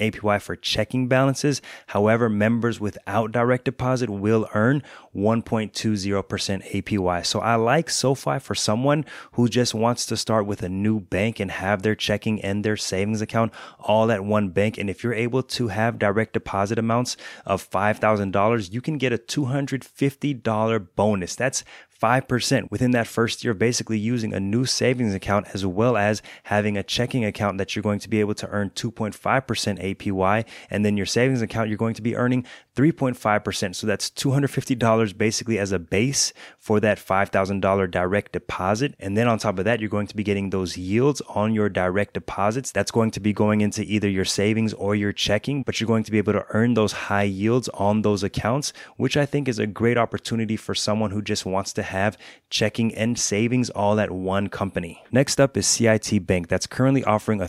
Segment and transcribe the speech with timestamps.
[0.00, 1.60] APY for checking balances.
[1.88, 4.82] However, members without direct deposit will earn
[5.14, 7.26] 1.20% APY.
[7.26, 11.40] So I like SoFi for someone who just wants to start with a new bank
[11.40, 14.78] and have their checking and their savings account all at one bank.
[14.78, 19.18] And if you're able to have direct deposit amounts of $5,000, you can get a
[19.18, 21.34] $250 bonus.
[21.34, 21.64] That's
[22.00, 26.76] 5% within that first year, basically using a new savings account as well as having
[26.76, 30.44] a checking account that you're going to be able to earn 2.5% APY.
[30.70, 32.44] And then your savings account, you're going to be earning
[32.76, 33.74] 3.5%.
[33.74, 38.94] So that's $250 basically as a base for that $5,000 direct deposit.
[39.00, 41.68] And then on top of that, you're going to be getting those yields on your
[41.68, 42.70] direct deposits.
[42.70, 46.04] That's going to be going into either your savings or your checking, but you're going
[46.04, 49.58] to be able to earn those high yields on those accounts, which I think is
[49.58, 52.16] a great opportunity for someone who just wants to have
[52.50, 55.02] checking and savings all at one company.
[55.10, 57.48] Next up is CIT Bank that's currently offering a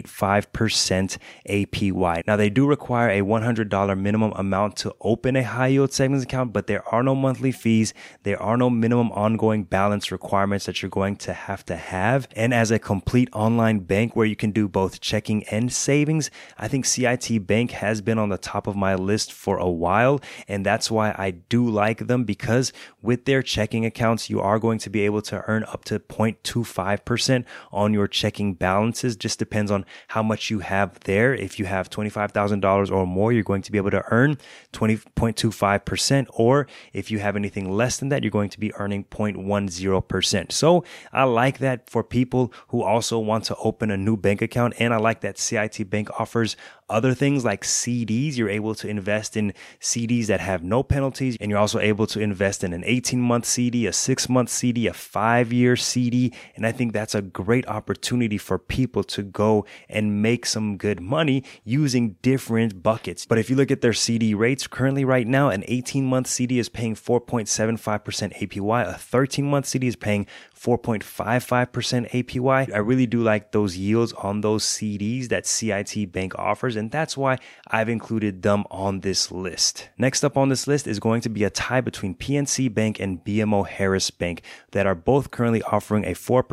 [0.00, 2.26] 3.85% APY.
[2.26, 6.52] Now they do require a $100 minimum amount to open a high yield savings account,
[6.52, 7.92] but there are no monthly fees.
[8.22, 12.28] There are no minimum ongoing balance requirements that you're going to have to have.
[12.34, 16.68] And as a complete online bank where you can do both checking and savings, I
[16.68, 20.20] think CIT Bank has been on the top of my list for a while.
[20.48, 24.78] And that's why I do like them because with their checking accounts, you are going
[24.78, 29.16] to be able to earn up to 0.25% on your checking balances.
[29.16, 31.34] Just depends on how much you have there.
[31.34, 34.38] If you have $25,000 or more, you're going to be able to earn
[34.72, 36.26] 20.25%.
[36.34, 40.52] Or if you have anything less than that, you're going to be earning 0.10%.
[40.52, 44.74] So I like that for people who also want to open a new bank account.
[44.78, 46.56] And I like that CIT Bank offers
[46.92, 48.36] other things like CDs.
[48.36, 51.36] You're able to invest in CDs that have no penalties.
[51.40, 54.86] And you're also able to invest in an 18 month CD, a six month CD,
[54.86, 56.32] a five year CD.
[56.54, 61.00] And I think that's a great opportunity for people to go and make some good
[61.00, 63.26] money using different buckets.
[63.26, 66.58] But if you look at their CD rates currently right now, an 18 month CD
[66.58, 68.88] is paying 4.75% APY.
[68.88, 72.72] A 13 month CD is paying 4.55% APY.
[72.72, 77.16] I really do like those yields on those CDs that CIT Bank offers, and that's
[77.16, 77.38] why
[77.68, 79.88] I've included them on this list.
[79.98, 83.24] Next up on this list is going to be a tie between PNC Bank and
[83.24, 86.44] BMO Harris Bank that are both currently offering a 4%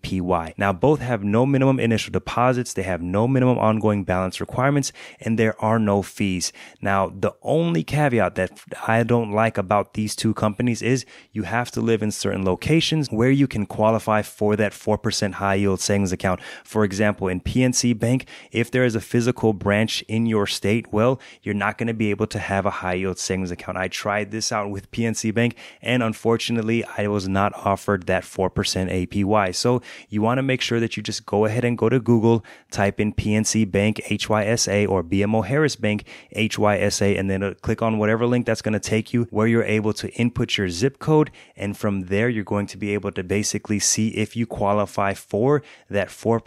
[0.00, 0.54] APY.
[0.58, 2.12] Now, both have no minimum initial
[2.54, 6.52] deposits, they have no minimum ongoing balance requirements, and there are no fees.
[6.80, 11.70] Now, the only caveat that I don't like about these two companies is you have
[11.72, 15.78] to live in certain locations where you you can qualify for that 4% high yield
[15.78, 16.40] savings account.
[16.64, 21.20] For example, in PNC Bank, if there is a physical branch in your state, well,
[21.42, 23.76] you're not going to be able to have a high yield savings account.
[23.76, 28.48] I tried this out with PNC Bank and unfortunately I was not offered that 4%
[28.50, 29.54] APY.
[29.54, 32.43] So you want to make sure that you just go ahead and go to Google,
[32.70, 36.04] type in PNC Bank HYSA or BMO Harris Bank
[36.36, 39.64] HYSA, and then uh, click on whatever link that's going to take you where you're
[39.64, 41.30] able to input your zip code.
[41.56, 45.62] And from there, you're going to be able to basically see if you qualify for
[45.88, 46.40] that 4%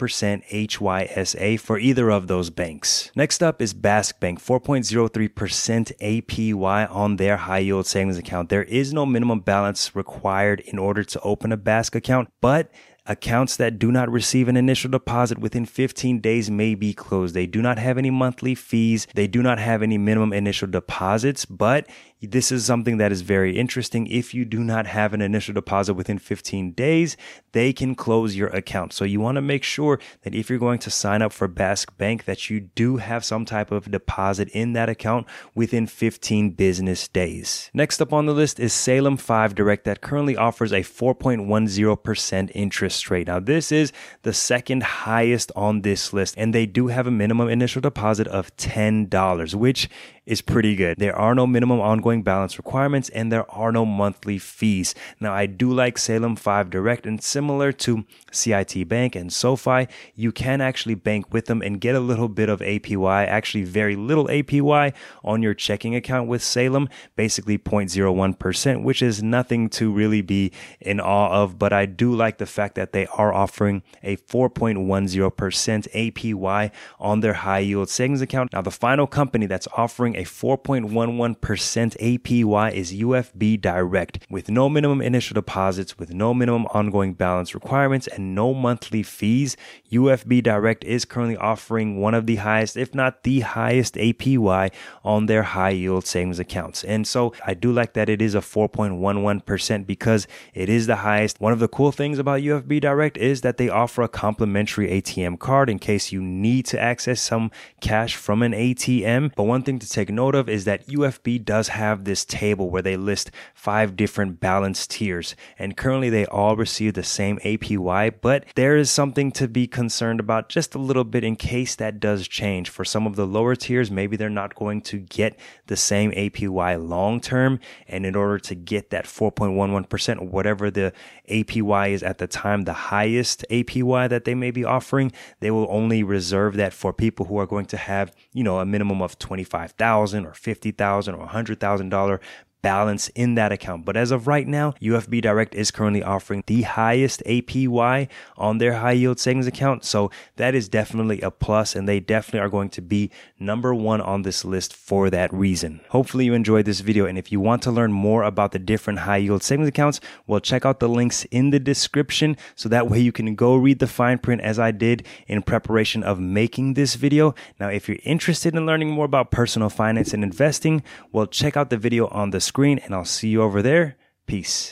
[0.48, 3.12] HYSA for either of those banks.
[3.16, 8.50] Next up is Bask Bank, 4.03% APY on their high yield savings account.
[8.50, 12.72] There is no minimum balance required in order to open a Bask account, but
[13.10, 17.34] Accounts that do not receive an initial deposit within 15 days may be closed.
[17.34, 19.08] They do not have any monthly fees.
[19.14, 21.88] They do not have any minimum initial deposits, but
[22.22, 24.08] this is something that is very interesting.
[24.08, 27.16] If you do not have an initial deposit within 15 days,
[27.52, 28.94] they can close your account.
[28.94, 31.96] So you want to make sure that if you're going to sign up for Bask
[31.98, 37.08] Bank, that you do have some type of deposit in that account within 15 business
[37.08, 37.70] days.
[37.74, 43.12] Next up on the list is Salem 5 Direct that currently offers a 4.10% interest
[43.12, 43.28] rate.
[43.28, 43.92] Now, this is
[44.24, 48.56] the second highest on this list, and they do have a minimum initial deposit of
[48.58, 49.90] $10, which
[50.28, 50.98] is pretty good.
[51.00, 54.94] There are no minimum ongoing balance requirements and there are no monthly fees.
[55.22, 60.34] Now, I do like Salem 5 Direct and similar to CIT Bank and SoFi, you
[60.34, 64.28] can actually bank with them and get a little bit of APY, actually very little
[64.28, 64.94] APY
[65.24, 70.52] on your checking account with Salem, basically 0.01%, which is nothing to really be
[70.82, 71.58] in awe of.
[71.58, 77.34] But I do like the fact that they are offering a 4.10% APY on their
[77.34, 78.52] high yield savings account.
[78.52, 85.00] Now, the final company that's offering a 4.11% APY is UFB Direct with no minimum
[85.00, 89.56] initial deposits, with no minimum ongoing balance requirements, and no monthly fees.
[89.92, 94.74] UFB Direct is currently offering one of the highest, if not the highest APY
[95.06, 96.84] on their high yield savings accounts.
[96.84, 101.40] And so I do like that it is a 4.11% because it is the highest.
[101.40, 105.38] One of the cool things about UFB Direct is that they offer a complimentary ATM
[105.38, 109.34] card in case you need to access some cash from an ATM.
[109.36, 112.70] But one thing to take take note of is that UFB does have this table
[112.70, 118.14] where they list five different balance tiers, and currently they all receive the same APY,
[118.22, 122.00] but there is something to be concerned about just a little bit in case that
[122.00, 122.70] does change.
[122.70, 125.38] For some of the lower tiers, maybe they're not going to get
[125.68, 130.94] the same APY long term, and in order to get that 4.11% whatever the
[131.30, 135.68] APY is at the time, the highest APY that they may be offering, they will
[135.70, 139.20] only reserve that for people who are going to have, you know, a minimum of
[139.20, 142.22] 25,000 thousand or fifty thousand or hundred thousand dollar
[142.68, 143.86] balance in that account.
[143.86, 148.74] But as of right now, UFB Direct is currently offering the highest APY on their
[148.74, 149.86] high yield savings account.
[149.86, 153.10] So that is definitely a plus, and they definitely are going to be
[153.40, 155.80] number one on this list for that reason.
[155.92, 157.06] Hopefully, you enjoyed this video.
[157.06, 160.42] And if you want to learn more about the different high yield savings accounts, well,
[160.42, 163.88] check out the links in the description so that way you can go read the
[163.88, 167.34] fine print as I did in preparation of making this video.
[167.62, 170.84] Now, if you're interested in learning more about personal finance and investing,
[171.14, 173.98] well, check out the video on the screen, and I'll see you over there.
[174.26, 174.66] Peace.